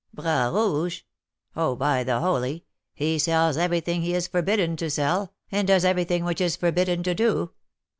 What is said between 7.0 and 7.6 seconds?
to do.